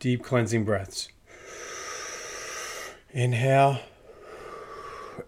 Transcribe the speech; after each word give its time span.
Deep 0.00 0.22
cleansing 0.22 0.64
breaths. 0.64 1.08
Inhale, 3.10 3.80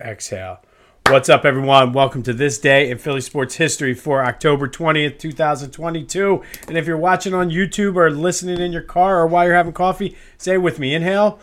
exhale. 0.00 0.60
What's 1.08 1.28
up, 1.28 1.44
everyone? 1.44 1.92
Welcome 1.92 2.22
to 2.22 2.32
this 2.32 2.56
day 2.56 2.88
in 2.88 2.98
Philly 2.98 3.20
sports 3.20 3.56
history 3.56 3.94
for 3.94 4.24
October 4.24 4.68
20th, 4.68 5.18
2022. 5.18 6.42
And 6.68 6.78
if 6.78 6.86
you're 6.86 6.96
watching 6.96 7.34
on 7.34 7.50
YouTube 7.50 7.96
or 7.96 8.12
listening 8.12 8.60
in 8.60 8.70
your 8.70 8.82
car 8.82 9.18
or 9.18 9.26
while 9.26 9.44
you're 9.44 9.56
having 9.56 9.72
coffee, 9.72 10.16
say 10.38 10.56
with 10.56 10.78
me. 10.78 10.94
Inhale, 10.94 11.40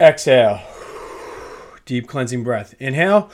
exhale. 0.00 0.60
Deep 1.84 2.08
cleansing 2.08 2.42
breath. 2.42 2.74
Inhale, 2.80 3.30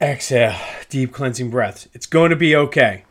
exhale. 0.00 0.58
Deep 0.88 1.12
cleansing 1.12 1.50
breath. 1.50 1.86
It's 1.92 2.06
going 2.06 2.30
to 2.30 2.36
be 2.36 2.56
okay. 2.56 3.04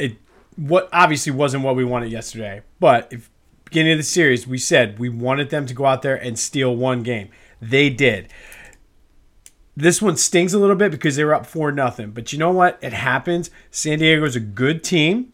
It 0.00 0.16
what 0.56 0.88
obviously 0.92 1.32
wasn't 1.32 1.62
what 1.62 1.76
we 1.76 1.84
wanted 1.84 2.10
yesterday, 2.10 2.62
but 2.80 3.12
if 3.12 3.30
beginning 3.64 3.92
of 3.92 3.98
the 3.98 4.04
series 4.04 4.46
we 4.46 4.56
said 4.56 4.98
we 4.98 5.08
wanted 5.08 5.50
them 5.50 5.66
to 5.66 5.74
go 5.74 5.86
out 5.86 6.02
there 6.02 6.16
and 6.16 6.38
steal 6.38 6.74
one 6.74 7.02
game. 7.02 7.28
They 7.60 7.90
did. 7.90 8.32
This 9.76 10.00
one 10.00 10.16
stings 10.16 10.54
a 10.54 10.58
little 10.58 10.76
bit 10.76 10.90
because 10.90 11.16
they 11.16 11.24
were 11.24 11.34
up 11.34 11.44
four 11.44 11.70
nothing. 11.70 12.12
But 12.12 12.32
you 12.32 12.38
know 12.38 12.50
what? 12.50 12.78
It 12.80 12.94
happens. 12.94 13.50
San 13.70 13.98
Diego's 13.98 14.36
a 14.36 14.40
good 14.40 14.82
team. 14.82 15.32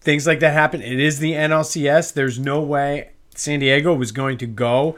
Things 0.00 0.26
like 0.26 0.40
that 0.40 0.52
happen. 0.52 0.82
It 0.82 0.98
is 0.98 1.20
the 1.20 1.32
NLCS. 1.32 2.12
There's 2.12 2.38
no 2.38 2.60
way 2.60 3.10
San 3.36 3.60
Diego 3.60 3.94
was 3.94 4.10
going 4.10 4.38
to 4.38 4.46
go 4.46 4.96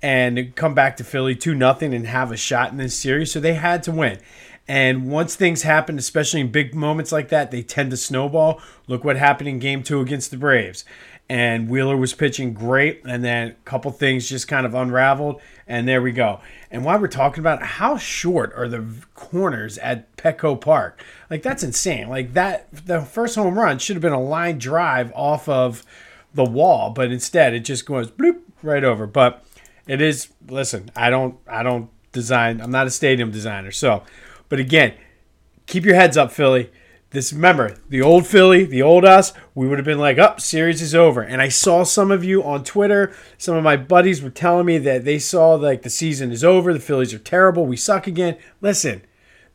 and 0.00 0.54
come 0.54 0.74
back 0.74 0.96
to 0.98 1.04
Philly 1.04 1.34
2 1.34 1.54
nothing 1.54 1.94
and 1.94 2.06
have 2.06 2.30
a 2.30 2.36
shot 2.36 2.70
in 2.70 2.76
this 2.76 2.96
series. 2.96 3.32
So 3.32 3.40
they 3.40 3.54
had 3.54 3.82
to 3.84 3.92
win. 3.92 4.18
And 4.66 5.10
once 5.10 5.36
things 5.36 5.62
happen, 5.62 5.98
especially 5.98 6.40
in 6.40 6.50
big 6.50 6.74
moments 6.74 7.12
like 7.12 7.28
that, 7.28 7.50
they 7.50 7.62
tend 7.62 7.90
to 7.90 7.96
snowball. 7.96 8.60
Look 8.86 9.04
what 9.04 9.16
happened 9.16 9.48
in 9.48 9.58
game 9.58 9.82
two 9.82 10.00
against 10.00 10.30
the 10.30 10.36
Braves. 10.36 10.84
And 11.28 11.70
Wheeler 11.70 11.96
was 11.96 12.12
pitching 12.12 12.52
great, 12.52 13.02
and 13.06 13.24
then 13.24 13.48
a 13.48 13.54
couple 13.64 13.90
things 13.90 14.28
just 14.28 14.46
kind 14.46 14.66
of 14.66 14.74
unraveled, 14.74 15.40
and 15.66 15.88
there 15.88 16.02
we 16.02 16.12
go. 16.12 16.40
And 16.70 16.84
while 16.84 16.98
we're 16.98 17.08
talking 17.08 17.40
about 17.40 17.62
it, 17.62 17.66
how 17.66 17.96
short 17.96 18.52
are 18.54 18.68
the 18.68 18.84
corners 19.14 19.78
at 19.78 20.14
Petco 20.18 20.60
Park? 20.60 21.02
Like 21.30 21.42
that's 21.42 21.62
insane. 21.62 22.10
Like 22.10 22.34
that, 22.34 22.68
the 22.70 23.00
first 23.00 23.36
home 23.36 23.58
run 23.58 23.78
should 23.78 23.96
have 23.96 24.02
been 24.02 24.12
a 24.12 24.22
line 24.22 24.58
drive 24.58 25.12
off 25.14 25.48
of 25.48 25.82
the 26.34 26.44
wall, 26.44 26.90
but 26.90 27.10
instead 27.10 27.54
it 27.54 27.60
just 27.60 27.86
goes 27.86 28.10
bloop 28.10 28.40
right 28.62 28.84
over. 28.84 29.06
But 29.06 29.42
it 29.86 30.02
is. 30.02 30.28
Listen, 30.46 30.90
I 30.94 31.08
don't, 31.08 31.38
I 31.48 31.62
don't 31.62 31.88
design. 32.12 32.60
I'm 32.60 32.70
not 32.70 32.86
a 32.86 32.90
stadium 32.90 33.30
designer, 33.30 33.70
so 33.70 34.02
but 34.48 34.60
again, 34.60 34.94
keep 35.66 35.84
your 35.84 35.94
heads 35.94 36.16
up, 36.16 36.32
Philly. 36.32 36.70
This 37.10 37.32
remember 37.32 37.76
the 37.88 38.02
old 38.02 38.26
Philly, 38.26 38.64
the 38.64 38.82
old 38.82 39.04
us. 39.04 39.32
We 39.54 39.68
would 39.68 39.78
have 39.78 39.84
been 39.84 40.00
like, 40.00 40.18
"Up, 40.18 40.34
oh, 40.36 40.40
series 40.40 40.82
is 40.82 40.96
over." 40.96 41.22
And 41.22 41.40
I 41.40 41.48
saw 41.48 41.84
some 41.84 42.10
of 42.10 42.24
you 42.24 42.42
on 42.42 42.64
Twitter. 42.64 43.12
Some 43.38 43.54
of 43.54 43.62
my 43.62 43.76
buddies 43.76 44.20
were 44.20 44.30
telling 44.30 44.66
me 44.66 44.78
that 44.78 45.04
they 45.04 45.20
saw 45.20 45.54
like 45.54 45.82
the 45.82 45.90
season 45.90 46.32
is 46.32 46.42
over. 46.42 46.72
The 46.72 46.80
Phillies 46.80 47.14
are 47.14 47.18
terrible. 47.18 47.66
We 47.66 47.76
suck 47.76 48.08
again. 48.08 48.36
Listen, 48.60 49.02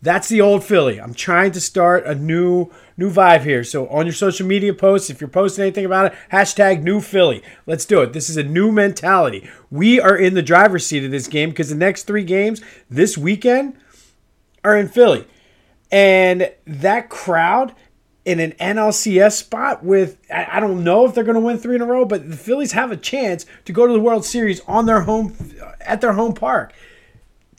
that's 0.02 0.30
the 0.30 0.40
old 0.40 0.64
Philly. 0.64 1.02
I'm 1.02 1.14
trying 1.14 1.52
to 1.52 1.60
start 1.60 2.06
a 2.06 2.16
new 2.16 2.72
new 2.98 3.12
vibe 3.12 3.44
here. 3.44 3.66
So 3.66 3.88
on 3.90 4.06
your 4.06 4.14
social 4.14 4.48
media 4.48 4.73
posts, 4.73 5.10
if 5.10 5.20
you're 5.20 5.28
posting 5.28 5.64
anything 5.64 5.86
about 5.86 6.14
it, 6.14 6.17
hashtag 6.32 6.82
new 6.82 7.02
Philly. 7.02 7.44
Let's 7.66 7.86
do 7.86 8.02
it. 8.02 8.14
This 8.14 8.30
is 8.30 8.38
a 8.38 8.44
new 8.44 8.72
mentality. 8.72 9.50
We 9.70 10.00
are 10.00 10.16
in 10.16 10.34
the 10.34 10.42
driver's 10.42 10.86
seat 10.86 11.04
of 11.04 11.12
this 11.12 11.28
game 11.28 11.50
because 11.50 11.67
the 11.67 11.76
next 11.76 12.04
three 12.04 12.23
games 12.23 12.62
this 12.90 13.17
weekend 13.17 13.76
are 14.64 14.77
in 14.77 14.87
Philly. 14.87 15.25
And 15.92 16.52
that 16.65 17.09
crowd 17.09 17.73
in 18.25 18.39
an 18.39 18.52
NLCS 18.53 19.31
spot 19.33 19.83
with 19.83 20.17
I 20.31 20.59
don't 20.59 20.83
know 20.83 21.05
if 21.05 21.15
they're 21.15 21.23
going 21.23 21.36
to 21.36 21.42
win 21.42 21.58
3 21.58 21.77
in 21.77 21.81
a 21.81 21.86
row, 21.86 22.05
but 22.05 22.30
the 22.30 22.37
Phillies 22.37 22.73
have 22.73 22.92
a 22.92 22.98
chance 22.98 23.45
to 23.65 23.73
go 23.73 23.87
to 23.87 23.93
the 23.93 23.99
World 23.99 24.25
Series 24.25 24.61
on 24.67 24.86
their 24.86 25.02
home 25.02 25.36
at 25.81 26.02
their 26.02 26.14
home 26.14 26.33
park. 26.33 26.73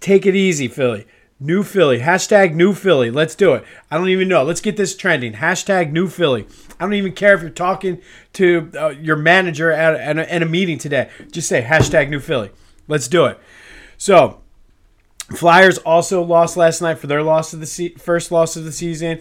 Take 0.00 0.27
it 0.27 0.37
easy, 0.37 0.69
Philly. 0.69 1.06
New 1.43 1.62
Philly. 1.62 2.00
Hashtag 2.00 2.55
new 2.55 2.75
Philly. 2.75 3.10
Let's 3.10 3.34
do 3.34 3.55
it. 3.55 3.65
I 3.91 3.97
don't 3.97 4.10
even 4.10 4.28
know. 4.28 4.44
Let's 4.44 4.60
get 4.60 4.77
this 4.77 4.94
trending. 4.94 5.33
Hashtag 5.34 5.91
new 5.91 6.06
Philly. 6.06 6.47
I 6.78 6.84
don't 6.84 6.94
even 6.94 7.12
care 7.12 7.34
if 7.34 7.41
you're 7.41 7.50
talking 7.50 8.00
to 8.34 8.71
uh, 8.78 8.89
your 8.91 9.16
manager 9.16 9.72
at, 9.72 9.94
at, 9.94 10.19
a, 10.19 10.33
at 10.33 10.43
a 10.43 10.47
meeting 10.47 10.77
today. 10.77 11.09
Just 11.33 11.49
say 11.49 11.62
hashtag 11.62 12.10
new 12.10 12.21
Philly. 12.21 12.50
Let's 12.89 13.09
do 13.09 13.25
it. 13.25 13.41
So, 13.97 14.43
Flyers 15.33 15.79
also 15.79 16.23
lost 16.23 16.57
last 16.57 16.81
night 16.83 16.99
for 16.99 17.07
their 17.07 17.23
loss 17.23 17.53
of 17.53 17.61
the 17.61 17.67
se- 17.67 17.95
first 17.95 18.33
loss 18.33 18.57
of 18.57 18.65
the 18.65 18.73
season. 18.73 19.21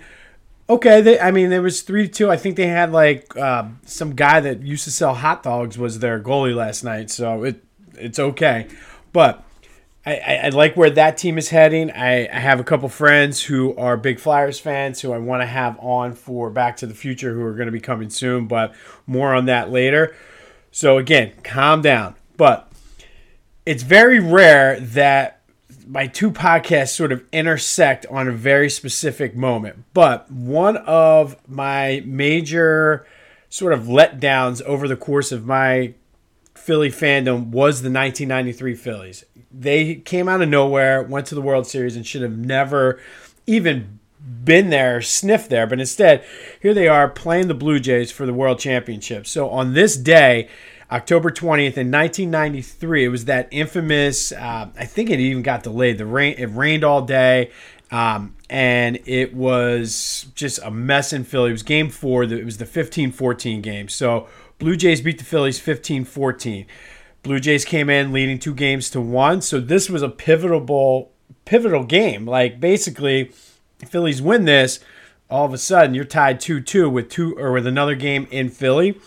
Okay, 0.69 1.01
they, 1.01 1.19
I 1.19 1.31
mean 1.31 1.49
there 1.49 1.61
was 1.61 1.81
three 1.81 2.07
to 2.07 2.13
two. 2.13 2.31
I 2.31 2.37
think 2.37 2.55
they 2.55 2.67
had 2.67 2.91
like 2.91 3.35
uh, 3.35 3.65
some 3.85 4.15
guy 4.15 4.39
that 4.39 4.61
used 4.61 4.83
to 4.83 4.91
sell 4.91 5.15
hot 5.15 5.43
dogs 5.43 5.77
was 5.77 5.99
their 5.99 6.19
goalie 6.19 6.55
last 6.55 6.83
night, 6.83 7.09
so 7.09 7.43
it 7.43 7.63
it's 7.95 8.19
okay. 8.19 8.67
But 9.11 9.43
I, 10.05 10.15
I, 10.15 10.33
I 10.45 10.49
like 10.49 10.77
where 10.77 10.89
that 10.91 11.17
team 11.17 11.37
is 11.37 11.49
heading. 11.49 11.91
I, 11.91 12.27
I 12.27 12.39
have 12.39 12.59
a 12.59 12.63
couple 12.63 12.89
friends 12.89 13.43
who 13.43 13.75
are 13.75 13.97
big 13.97 14.19
Flyers 14.19 14.59
fans 14.59 15.01
who 15.01 15.11
I 15.11 15.17
want 15.17 15.41
to 15.41 15.45
have 15.45 15.77
on 15.79 16.13
for 16.13 16.49
Back 16.49 16.77
to 16.77 16.87
the 16.87 16.93
Future 16.93 17.33
who 17.33 17.43
are 17.43 17.53
going 17.53 17.67
to 17.67 17.71
be 17.71 17.79
coming 17.79 18.09
soon, 18.09 18.47
but 18.47 18.73
more 19.05 19.33
on 19.33 19.45
that 19.45 19.71
later. 19.71 20.15
So 20.71 20.97
again, 20.97 21.33
calm 21.43 21.81
down. 21.81 22.15
But 22.37 22.71
it's 23.65 23.83
very 23.83 24.19
rare 24.19 24.79
that 24.79 25.38
my 25.89 26.05
two 26.05 26.29
podcasts 26.29 26.89
sort 26.89 27.11
of 27.11 27.23
intersect 27.31 28.05
on 28.11 28.27
a 28.27 28.31
very 28.31 28.69
specific 28.69 29.35
moment. 29.35 29.85
But 29.95 30.31
one 30.31 30.77
of 30.77 31.35
my 31.47 32.03
major 32.05 33.07
sort 33.49 33.73
of 33.73 33.85
letdowns 33.85 34.61
over 34.61 34.87
the 34.87 34.95
course 34.95 35.31
of 35.31 35.47
my 35.47 35.95
Philly 36.53 36.91
fandom 36.91 37.47
was 37.47 37.81
the 37.81 37.89
1993 37.89 38.75
Phillies. 38.75 39.25
They 39.51 39.95
came 39.95 40.29
out 40.29 40.43
of 40.43 40.49
nowhere, 40.49 41.01
went 41.01 41.25
to 41.27 41.35
the 41.35 41.41
World 41.41 41.65
Series, 41.65 41.95
and 41.95 42.05
should 42.05 42.21
have 42.21 42.37
never 42.37 42.99
even 43.47 43.99
been 44.43 44.69
there, 44.69 45.01
sniffed 45.01 45.49
there. 45.49 45.65
But 45.65 45.79
instead, 45.79 46.23
here 46.61 46.75
they 46.75 46.87
are 46.87 47.09
playing 47.09 47.47
the 47.47 47.55
Blue 47.55 47.79
Jays 47.79 48.11
for 48.11 48.27
the 48.27 48.33
World 48.33 48.59
Championship. 48.59 49.25
So 49.25 49.49
on 49.49 49.73
this 49.73 49.97
day, 49.97 50.49
October 50.91 51.29
20th 51.29 51.77
in 51.77 51.91
1993. 51.91 53.05
It 53.05 53.09
was 53.09 53.25
that 53.25 53.47
infamous. 53.51 54.31
Uh, 54.31 54.69
I 54.77 54.85
think 54.85 55.09
it 55.09 55.19
even 55.19 55.43
got 55.43 55.63
delayed. 55.63 55.97
The 55.97 56.05
rain. 56.05 56.35
It 56.37 56.47
rained 56.47 56.83
all 56.83 57.03
day. 57.03 57.51
Um, 57.91 58.35
and 58.49 58.99
it 59.05 59.33
was 59.33 60.27
just 60.35 60.59
a 60.63 60.71
mess 60.71 61.13
in 61.13 61.23
Philly. 61.23 61.49
It 61.49 61.53
was 61.53 61.63
game 61.63 61.89
four. 61.89 62.23
It 62.23 62.45
was 62.45 62.57
the 62.57 62.65
15 62.65 63.11
14 63.11 63.61
game. 63.61 63.87
So 63.87 64.27
Blue 64.57 64.75
Jays 64.75 65.01
beat 65.01 65.17
the 65.17 65.23
Phillies 65.23 65.59
15 65.59 66.05
14. 66.05 66.65
Blue 67.21 67.39
Jays 67.39 67.65
came 67.65 67.89
in 67.89 68.11
leading 68.11 68.39
two 68.39 68.53
games 68.53 68.89
to 68.91 69.01
one. 69.01 69.41
So 69.41 69.59
this 69.59 69.89
was 69.89 70.01
a 70.01 70.09
pivotal, 70.09 71.11
pivotal 71.45 71.83
game. 71.83 72.25
Like 72.25 72.59
basically, 72.59 73.31
Phillies 73.85 74.21
win 74.21 74.45
this, 74.45 74.79
all 75.29 75.45
of 75.45 75.53
a 75.53 75.57
sudden 75.57 75.93
you're 75.93 76.05
tied 76.05 76.39
2 76.39 76.61
2 76.61 76.89
with 76.89 77.09
two 77.09 77.37
or 77.37 77.51
with 77.51 77.67
another 77.67 77.95
game 77.95 78.27
in 78.31 78.49
Philly 78.49 78.99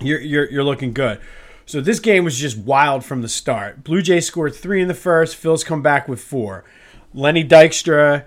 you're, 0.00 0.20
you're, 0.20 0.50
you're 0.50 0.64
looking 0.64 0.92
good. 0.92 1.20
So 1.66 1.80
this 1.80 1.98
game 1.98 2.24
was 2.24 2.38
just 2.38 2.58
wild 2.58 3.04
from 3.04 3.22
the 3.22 3.28
start. 3.28 3.84
Blue 3.84 4.02
Jays 4.02 4.26
scored 4.26 4.54
three 4.54 4.82
in 4.82 4.88
the 4.88 4.94
first. 4.94 5.36
Phil's 5.36 5.64
come 5.64 5.82
back 5.82 6.08
with 6.08 6.20
four. 6.20 6.64
Lenny 7.14 7.46
Dykstra 7.46 8.24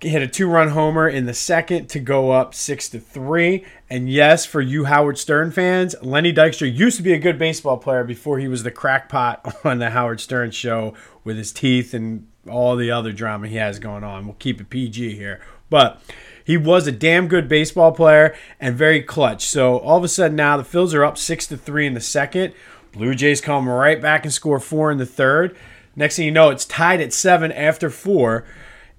hit 0.00 0.22
a 0.22 0.28
two-run 0.28 0.68
homer 0.68 1.08
in 1.08 1.26
the 1.26 1.34
second 1.34 1.88
to 1.88 1.98
go 1.98 2.30
up 2.30 2.54
six 2.54 2.88
to 2.88 3.00
three. 3.00 3.64
And 3.90 4.10
yes, 4.10 4.46
for 4.46 4.60
you 4.60 4.84
Howard 4.84 5.18
Stern 5.18 5.50
fans, 5.50 5.94
Lenny 6.02 6.32
Dykstra 6.32 6.72
used 6.72 6.96
to 6.96 7.02
be 7.02 7.12
a 7.12 7.18
good 7.18 7.38
baseball 7.38 7.76
player 7.76 8.04
before 8.04 8.38
he 8.38 8.48
was 8.48 8.62
the 8.62 8.70
crackpot 8.70 9.56
on 9.64 9.78
the 9.78 9.90
Howard 9.90 10.20
Stern 10.20 10.50
show 10.50 10.94
with 11.24 11.36
his 11.36 11.52
teeth 11.52 11.94
and 11.94 12.26
all 12.48 12.76
the 12.76 12.90
other 12.90 13.12
drama 13.12 13.48
he 13.48 13.56
has 13.56 13.78
going 13.78 14.04
on. 14.04 14.26
We'll 14.26 14.36
keep 14.38 14.60
it 14.60 14.70
PG 14.70 15.16
here, 15.16 15.40
but 15.68 16.00
he 16.48 16.56
was 16.56 16.86
a 16.86 16.92
damn 16.92 17.28
good 17.28 17.46
baseball 17.46 17.92
player 17.92 18.34
and 18.58 18.74
very 18.74 19.02
clutch. 19.02 19.44
So 19.44 19.76
all 19.80 19.98
of 19.98 20.04
a 20.04 20.08
sudden 20.08 20.34
now 20.34 20.56
the 20.56 20.62
Phils 20.62 20.94
are 20.94 21.04
up 21.04 21.18
six 21.18 21.46
to 21.48 21.58
three 21.58 21.86
in 21.86 21.92
the 21.92 22.00
second. 22.00 22.54
Blue 22.90 23.14
Jays 23.14 23.42
come 23.42 23.68
right 23.68 24.00
back 24.00 24.24
and 24.24 24.32
score 24.32 24.58
four 24.58 24.90
in 24.90 24.96
the 24.96 25.04
third. 25.04 25.54
Next 25.94 26.16
thing 26.16 26.24
you 26.24 26.30
know, 26.30 26.48
it's 26.48 26.64
tied 26.64 27.02
at 27.02 27.12
seven 27.12 27.52
after 27.52 27.90
four. 27.90 28.46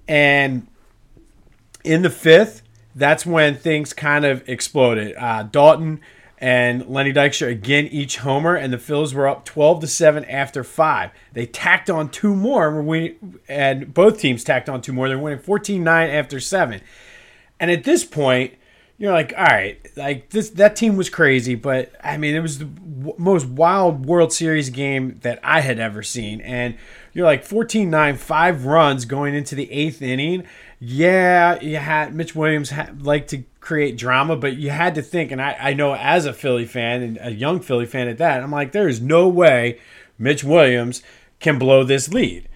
And 0.06 0.68
in 1.82 2.02
the 2.02 2.08
fifth, 2.08 2.62
that's 2.94 3.26
when 3.26 3.56
things 3.56 3.92
kind 3.94 4.24
of 4.24 4.48
exploded. 4.48 5.16
Uh, 5.16 5.42
Daulton 5.42 5.98
and 6.38 6.86
Lenny 6.86 7.12
Dykstra 7.12 7.50
again 7.50 7.88
each 7.88 8.18
homer, 8.18 8.54
and 8.54 8.72
the 8.72 8.76
Phils 8.76 9.12
were 9.12 9.26
up 9.26 9.44
12 9.44 9.80
to 9.80 9.86
7 9.88 10.24
after 10.26 10.62
five. 10.62 11.10
They 11.32 11.46
tacked 11.46 11.90
on 11.90 12.10
two 12.10 12.36
more, 12.36 12.80
We 12.80 13.16
and 13.48 13.92
both 13.92 14.20
teams 14.20 14.44
tacked 14.44 14.68
on 14.68 14.82
two 14.82 14.92
more. 14.92 15.08
They're 15.08 15.18
winning 15.18 15.40
14 15.40 15.82
9 15.82 16.10
after 16.10 16.38
seven. 16.38 16.80
And 17.60 17.70
at 17.70 17.84
this 17.84 18.04
point, 18.04 18.54
you're 19.00 19.12
like, 19.12 19.32
all 19.36 19.44
right, 19.44 19.80
like 19.96 20.28
this 20.28 20.50
that 20.50 20.76
team 20.76 20.96
was 20.96 21.08
crazy, 21.08 21.54
but 21.54 21.92
I 22.04 22.18
mean, 22.18 22.34
it 22.34 22.40
was 22.40 22.58
the 22.58 22.66
w- 22.66 23.14
most 23.16 23.46
wild 23.46 24.04
World 24.04 24.30
Series 24.30 24.68
game 24.68 25.18
that 25.22 25.40
I 25.42 25.60
had 25.60 25.78
ever 25.78 26.02
seen. 26.02 26.42
And 26.42 26.76
you're 27.14 27.24
like 27.24 27.42
14-9, 27.42 28.18
five 28.18 28.66
runs 28.66 29.06
going 29.06 29.34
into 29.34 29.54
the 29.54 29.72
eighth 29.72 30.02
inning. 30.02 30.44
Yeah, 30.78 31.58
you 31.60 31.78
had 31.78 32.14
Mitch 32.14 32.34
Williams 32.34 32.72
like 33.00 33.26
to 33.28 33.44
create 33.60 33.96
drama, 33.96 34.36
but 34.36 34.56
you 34.56 34.68
had 34.68 34.94
to 34.96 35.02
think, 35.02 35.32
and 35.32 35.40
I, 35.40 35.56
I 35.58 35.72
know 35.72 35.94
as 35.94 36.26
a 36.26 36.34
Philly 36.34 36.66
fan 36.66 37.02
and 37.02 37.18
a 37.22 37.32
young 37.32 37.60
Philly 37.60 37.86
fan 37.86 38.06
at 38.06 38.18
that, 38.18 38.42
I'm 38.42 38.50
like, 38.50 38.72
there 38.72 38.88
is 38.88 39.00
no 39.00 39.28
way 39.28 39.78
Mitch 40.18 40.44
Williams 40.44 41.02
can 41.40 41.58
blow 41.58 41.84
this 41.84 42.12
lead. 42.12 42.48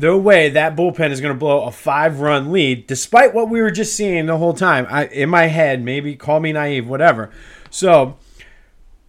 No 0.00 0.16
way 0.16 0.48
that 0.50 0.76
bullpen 0.76 1.10
is 1.10 1.20
going 1.20 1.34
to 1.34 1.38
blow 1.38 1.64
a 1.64 1.72
five 1.72 2.20
run 2.20 2.52
lead, 2.52 2.86
despite 2.86 3.34
what 3.34 3.50
we 3.50 3.60
were 3.60 3.72
just 3.72 3.96
seeing 3.96 4.26
the 4.26 4.38
whole 4.38 4.54
time. 4.54 4.86
I, 4.88 5.06
in 5.06 5.28
my 5.28 5.46
head, 5.46 5.82
maybe 5.82 6.14
call 6.14 6.38
me 6.38 6.52
naive, 6.52 6.88
whatever. 6.88 7.30
So, 7.68 8.16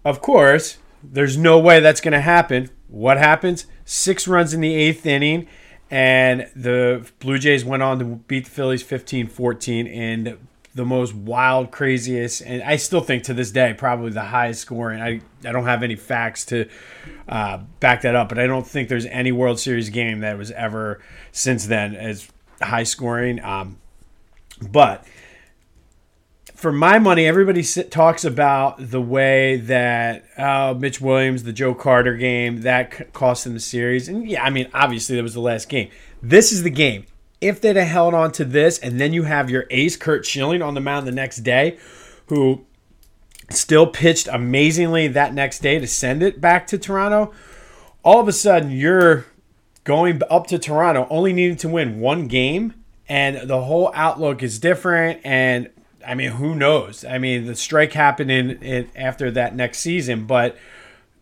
of 0.04 0.20
course, 0.20 0.80
there's 1.04 1.38
no 1.38 1.60
way 1.60 1.80
that's 1.80 2.02
going 2.02 2.14
to 2.14 2.22
happen. 2.22 2.72
What 2.88 3.20
happens? 3.20 3.68
Six 3.86 4.28
runs 4.28 4.52
in 4.52 4.62
the 4.62 4.74
eighth 4.74 5.06
inning, 5.06 5.48
and 5.92 6.50
the 6.56 7.08
Blue 7.20 7.38
Jays 7.38 7.64
went 7.64 7.84
on 7.84 8.00
to 8.00 8.06
beat 8.06 8.46
the 8.46 8.52
Phillies 8.52 8.82
15 8.82 9.28
14 9.28 9.86
in 9.86 10.40
the 10.76 10.86
most 10.86 11.14
wild, 11.14 11.72
craziest, 11.72 12.42
and 12.42 12.62
I 12.62 12.76
still 12.76 13.02
think 13.02 13.24
to 13.24 13.34
this 13.34 13.52
day, 13.52 13.74
probably 13.74 14.12
the 14.12 14.22
highest 14.22 14.62
scoring. 14.62 15.02
I, 15.02 15.22
I 15.48 15.52
don't 15.52 15.66
have 15.66 15.84
any 15.84 15.96
facts 15.96 16.46
to 16.46 16.70
uh, 17.28 17.58
back 17.80 18.02
that 18.02 18.16
up, 18.16 18.30
but 18.30 18.38
I 18.38 18.48
don't 18.48 18.66
think 18.66 18.88
there's 18.88 19.08
any 19.08 19.32
World 19.32 19.60
Series 19.60 19.90
game 19.90 20.20
that 20.20 20.38
was 20.38 20.52
ever 20.52 21.02
since 21.32 21.66
then 21.66 21.96
as 21.96 22.30
high 22.62 22.84
scoring. 22.84 23.44
Um, 23.44 23.80
but 24.62 25.06
for 26.60 26.72
my 26.72 27.00
money, 27.00 27.26
everybody 27.26 27.64
talks 27.64 28.26
about 28.26 28.76
the 28.78 29.02
way 29.02 29.58
that 29.58 30.26
uh, 30.38 30.76
Mitch 30.78 31.00
Williams, 31.00 31.44
the 31.44 31.54
Joe 31.54 31.74
Carter 31.74 32.16
game, 32.16 32.62
that 32.62 33.14
cost 33.14 33.46
them 33.46 33.54
the 33.54 33.62
series. 33.62 34.10
And 34.10 34.30
yeah, 34.30 34.44
I 34.44 34.50
mean, 34.50 34.70
obviously 34.74 35.16
that 35.16 35.24
was 35.24 35.34
the 35.34 35.40
last 35.40 35.70
game. 35.70 35.90
This 36.22 36.52
is 36.52 36.64
the 36.64 36.70
game. 36.70 37.06
If 37.42 37.62
they'd 37.62 37.76
have 37.76 37.88
held 37.88 38.14
on 38.14 38.32
to 38.34 38.46
this, 38.46 38.80
and 38.80 39.00
then 39.00 39.14
you 39.14 39.24
have 39.24 39.50
your 39.50 39.66
ace 39.70 39.96
Curt 39.96 40.26
Schilling 40.26 40.62
on 40.62 40.74
the 40.74 40.82
mound 40.82 41.08
the 41.08 41.12
next 41.12 41.38
day, 41.38 41.78
who 42.28 42.66
still 43.50 43.88
pitched 43.88 44.28
amazingly 44.32 45.08
that 45.08 45.34
next 45.34 45.60
day 45.60 45.80
to 45.80 45.88
send 45.88 46.22
it 46.22 46.40
back 46.40 46.68
to 46.68 46.78
Toronto, 46.78 47.34
all 48.04 48.20
of 48.20 48.28
a 48.28 48.34
sudden 48.34 48.72
you're 48.72 49.26
going 49.84 50.22
up 50.30 50.48
to 50.48 50.60
Toronto 50.60 51.08
only 51.10 51.34
needing 51.34 51.58
to 51.58 51.70
win 51.70 52.00
one 52.00 52.28
game 52.28 52.74
and 53.08 53.50
the 53.50 53.64
whole 53.64 53.92
outlook 53.96 54.44
is 54.44 54.60
different 54.60 55.20
and 55.24 55.70
I 56.06 56.16
mean, 56.16 56.32
who 56.32 56.56
knows? 56.56 57.04
I 57.04 57.18
mean, 57.18 57.46
the 57.46 57.56
strike 57.56 57.92
happened 57.94 58.32
in, 58.32 58.52
in 58.64 58.90
after 58.96 59.30
that 59.32 59.56
next 59.56 59.80
season, 59.80 60.26
but 60.26 60.58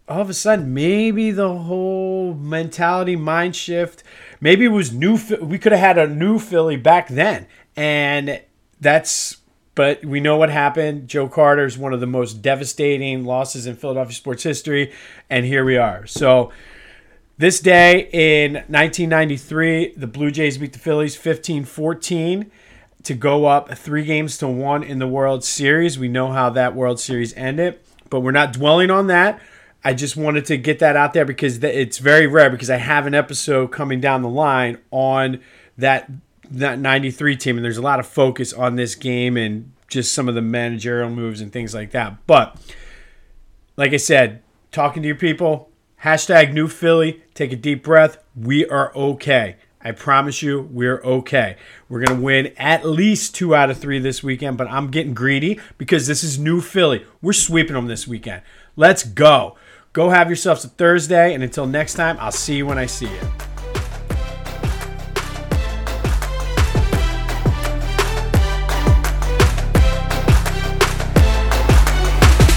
all 0.08 0.22
of 0.22 0.30
a 0.30 0.34
sudden, 0.34 0.74
maybe 0.74 1.32
the 1.32 1.58
whole 1.58 2.34
mentality 2.34 3.16
mind 3.16 3.56
shift, 3.56 4.04
maybe 4.40 4.66
it 4.66 4.70
was 4.70 4.94
new. 4.94 5.20
We 5.42 5.60
could 5.60 5.74
have 5.74 5.82
had 5.82 5.98
a 5.98 6.08
new 6.08 6.40
Philly 6.40 6.78
back 6.78 7.08
then, 7.08 7.48
and 7.76 8.42
that's. 8.80 9.38
But 9.76 10.04
we 10.04 10.20
know 10.20 10.38
what 10.38 10.50
happened. 10.50 11.08
Joe 11.08 11.28
Carter 11.28 11.64
is 11.64 11.78
one 11.78 11.94
of 11.94 12.00
the 12.00 12.08
most 12.08 12.42
devastating 12.42 13.26
losses 13.26 13.68
in 13.68 13.76
Philadelphia 13.76 14.16
sports 14.16 14.44
history, 14.44 14.94
and 15.30 15.46
here 15.46 15.66
we 15.66 15.78
are. 15.78 16.06
So. 16.08 16.52
This 17.40 17.60
day 17.60 18.10
in 18.12 18.54
1993, 18.54 19.94
the 19.96 20.08
Blue 20.08 20.32
Jays 20.32 20.58
beat 20.58 20.74
the 20.74 20.80
Phillies 20.80 21.16
15 21.16 21.66
14 21.66 22.50
to 23.04 23.14
go 23.14 23.46
up 23.46 23.78
three 23.78 24.04
games 24.04 24.40
to 24.40 24.48
one 24.48 24.82
in 24.82 24.98
the 24.98 25.08
World 25.08 25.44
Series. 25.44 26.00
We 26.00 26.08
know 26.08 26.32
how 26.32 26.50
that 26.50 26.74
World 26.74 27.00
Series 27.00 27.36
ended, 27.36 27.80
but 28.10 28.22
we're 28.22 28.32
not 28.32 28.54
dwelling 28.54 28.90
on 28.90 29.06
that. 29.06 29.40
I 29.88 29.94
just 29.94 30.18
wanted 30.18 30.44
to 30.48 30.58
get 30.58 30.80
that 30.80 30.98
out 30.98 31.14
there 31.14 31.24
because 31.24 31.64
it's 31.64 31.98
very 32.00 32.28
rare 32.28 32.50
because 32.50 32.70
I 32.70 32.76
have 32.76 33.06
an 33.06 33.14
episode 33.14 33.68
coming 33.68 34.02
down 34.02 34.22
the 34.22 34.28
line 34.28 34.80
on 34.92 35.40
that 35.78 36.12
that 36.52 36.78
93 36.78 37.38
team 37.38 37.56
and 37.56 37.64
there's 37.64 37.78
a 37.78 37.82
lot 37.82 37.98
of 37.98 38.06
focus 38.06 38.52
on 38.52 38.76
this 38.76 38.96
game 38.96 39.38
and 39.38 39.72
just 39.88 40.14
some 40.14 40.28
of 40.28 40.36
the 40.36 40.42
managerial 40.42 41.10
moves 41.10 41.40
and 41.40 41.54
things 41.54 41.74
like 41.74 41.92
that. 41.92 42.18
But 42.28 42.58
like 43.78 43.94
I 43.94 43.98
said, 43.98 44.44
talking 44.74 45.04
to 45.04 45.08
your 45.08 45.16
people, 45.16 45.70
hashtag 46.04 46.52
new 46.52 46.68
Philly, 46.68 47.24
take 47.34 47.54
a 47.54 47.56
deep 47.56 47.82
breath. 47.82 48.18
We 48.36 48.68
are 48.68 48.94
okay. 48.94 49.56
I 49.80 49.92
promise 49.92 50.42
you, 50.42 50.68
we're 50.70 51.02
okay. 51.02 51.56
We're 51.88 52.04
going 52.04 52.20
to 52.20 52.26
win 52.26 52.48
at 52.58 52.86
least 52.86 53.36
two 53.36 53.56
out 53.56 53.70
of 53.70 53.78
three 53.78 54.00
this 54.00 54.22
weekend, 54.22 54.58
but 54.58 54.70
I'm 54.70 54.92
getting 54.92 55.14
greedy 55.14 55.62
because 55.78 56.08
this 56.08 56.26
is 56.26 56.38
new 56.38 56.60
Philly. 56.60 57.06
We're 57.22 57.32
sweeping 57.32 57.76
them 57.76 57.88
this 57.88 58.06
weekend. 58.06 58.42
Let's 58.76 59.06
go. 59.06 59.56
Go 59.94 60.10
have 60.10 60.30
yourselves 60.30 60.64
a 60.64 60.68
Thursday, 60.68 61.34
and 61.34 61.44
until 61.44 61.66
next 61.66 61.96
time, 61.96 62.18
I'll 62.20 62.32
see 62.32 62.56
you 62.58 62.66
when 62.66 62.78
I 62.78 62.86
see 62.86 63.08
you. 63.08 63.20